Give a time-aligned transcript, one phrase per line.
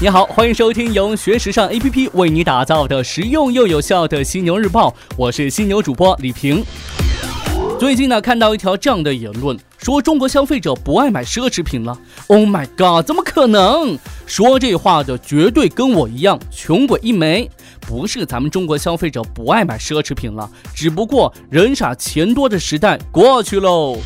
[0.00, 6.64] 你好，欢迎收听由学时尚 APP 为你打造的实用又有效的犀牛日报，我是犀牛主播李平。
[7.78, 11.96] 最近呢，看到一条这样的言论，说中国消费者不爱买奢侈品了。
[12.26, 13.96] Oh my god，怎么可能？
[14.26, 17.48] 说这话的绝对跟我一样穷鬼一枚。
[17.80, 23.98] 不是咱们中国消费者不爱买奢侈品了，只不过人傻钱多的时代过去喽。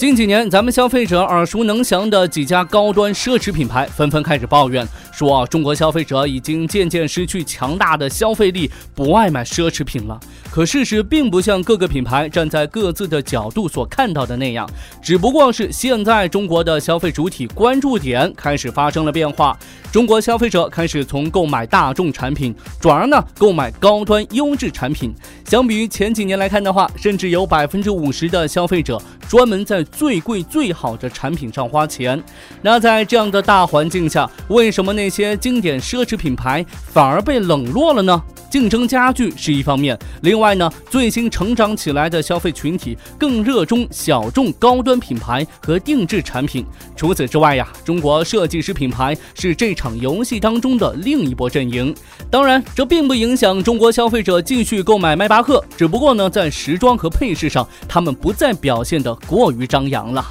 [0.00, 10.18] 近几年，咱们消费者耳熟能详的几家高端奢侈品牌纷纷开始抱怨，说中国消费者已经渐渐失去强大的消费力，不爱买奢侈品了。
[10.50, 14.66] 可事实并不像各个品牌站在各自的角度所看到的那样，
[15.02, 19.54] 只不过是现在中国的消费主体关注点开始发生了变化，
[19.92, 25.14] 中国消费者开始从购买大众产品转而呢购买高端优质产品。
[25.44, 32.22] 相比于前几年来看的话，甚至有百分之五十的消费者专门在最贵最好的产品上花钱，
[32.62, 38.22] 那在这样的大环境下，为什么那些经典奢侈品牌反而被冷落了呢？
[38.50, 46.66] 竞争加剧是一方面，另外呢，最新成长起来的消费群体更热衷小众高端品牌和定制产品。
[46.96, 51.94] 除此之外呀，中国设计师品牌是这场游戏当中的另一波阵营。
[52.28, 60.26] 当然，这并不影响中国消费者继续购买迈巴赫，只不过呢，在时装和配饰上，他们不再表现得过于张扬了。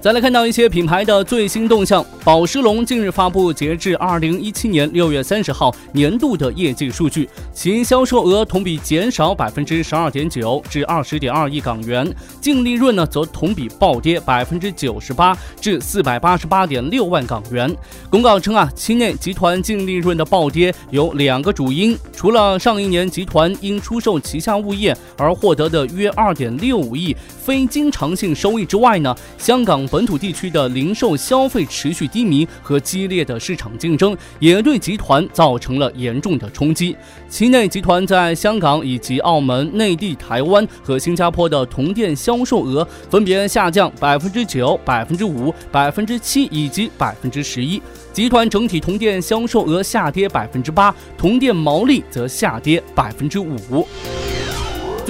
[0.00, 17.70] 再来看到一些品牌的最新动向，宝诗龙近日发布截至二零一七年六月三十号年度的业绩数据，其销售额同比减少百分之十二点九至二十点二亿港元，净利润呢则同比暴跌百分之九十八至四百八十八点六万港元。
[18.08, 29.86] 公告称啊，期内集团净利润的暴跌有两个主因，除了上一年集团因出售旗下物业而获得的约二点六五亿非经常性收益之外呢，香港。
[29.90, 36.96] 本土地区的零售消费持续低迷和激烈的市场竞争，也对集团造成了严重的冲击。
[37.28, 47.82] 期内，集团在香港以及澳门、内地、台湾和新加坡的同店销售额分别下降百分之九、百分之五、百分之七以及百分之十一。
[48.12, 53.56] 集团整体同店销售额下跌百分之八，同店毛利则下跌百分之五。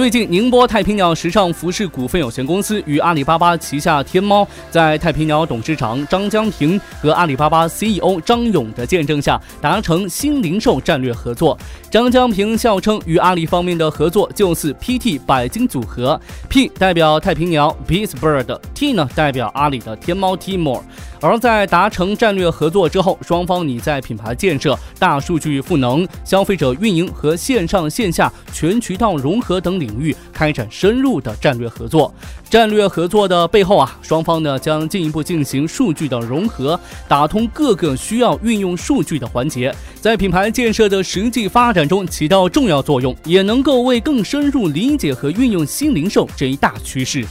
[0.00, 11.54] 最近，宁波太平鸟时尚服饰股份有限公司与阿里巴巴旗下天猫，在太平鸟董事长张江平和阿里巴巴 CEO 张勇的见证下，达成新零售战略合作。
[11.90, 16.18] 张江平笑称，与阿里方面的合作就似 PT 百金组合
[16.48, 20.80] ，P 代表太平鸟 Peace Bird，T 呢代表阿里的天猫 Tmall。
[21.20, 32.12] 而在达成战略合作之后，双方拟在品牌建设、大数据赋能、消费者运营和线上线下全渠道融合等领域开展深入的战略合作。
[32.48, 47.24] 战略合作的背后啊，双方呢将进一步进行数据的融合，打通各个需要运用数据的环节，在品牌建设的实际发展中起到重要作用，也能够为更深入理解和运用新零售这一大趋势。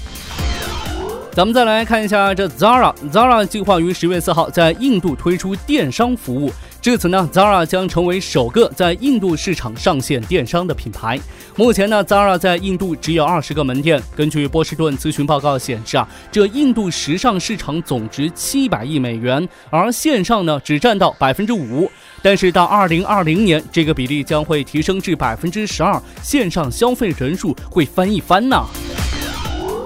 [1.39, 6.51] 咱们再来看一下这 Zara，Zara 计划于十月四号在印度推出电商服务。
[6.81, 11.17] 至此呢，Zara 将成为首个在印度市场上线电商的品牌。
[11.55, 14.03] 目前呢，Zara 在印度只有二十个门店。
[14.17, 21.89] 根据波士顿咨询报告显示啊，这印度时尚市场总值七百亿美元，而线上呢只占到百分之五。
[22.21, 28.61] 但是到二零二零年，这个比例将会提升至百分之十二，线上消费人数会翻一番呢。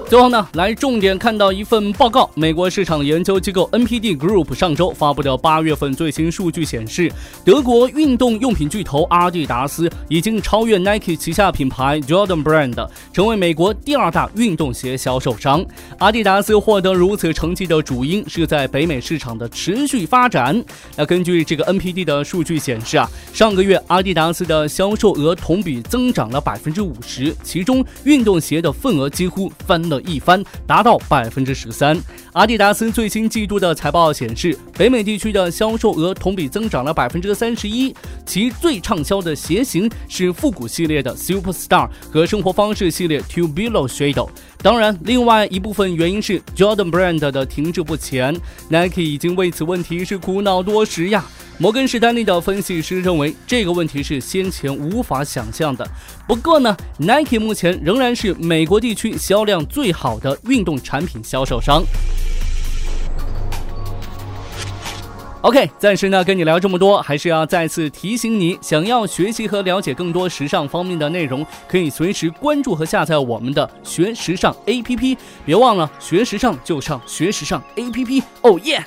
[0.06, 2.30] 最后呢，来重点看到一份报告。
[2.34, 7.10] 美国市场研究机构 NPD Group 上周发布的八月份最新数据显示，
[7.44, 15.64] 德国运动用品巨头阿迪达斯已经超越 Nike 旗下品牌 Jordan Brand，成为美国第二大运动鞋销售商。
[15.98, 20.62] 阿迪达斯获得如此成绩的主因是在北美市场的持续发展。
[20.96, 29.93] 那根据这个 NPD 的数据显示啊，上个月阿迪达斯的销售额同比增长了百分之五十，其中运动鞋的份额几乎翻了。
[30.02, 31.98] 一番达到百分之十三。
[32.32, 37.94] 阿迪达斯最新季度的财报显示，北美地区的销售额同比增长了百分之三十一，
[38.26, 44.28] 其最畅销的鞋型是复古系列的 Superstar 和生活方式系列 Tubular Shadow。
[44.62, 48.34] 当然，另外一部分原因是 Jordan Brand 的停滞不前
[48.68, 51.24] ，Nike 已经为此问题是苦恼多时呀。
[51.56, 55.86] 摩根士丹利的分析师认为，这个问题是先前无法想象的。
[56.26, 61.84] 不过呢，Nike 目前仍然是美国地区销量最好的运动产品销售商。
[65.42, 75.16] OK，暂时呢跟你聊这么多，还是要再次提醒你，想要学习和了解更多时尚方面的内容，可以随时关注和下载我们的学时尚 APP。
[75.44, 78.22] 别忘了，学时尚就上学时尚 APP。
[78.40, 78.84] 哦耶！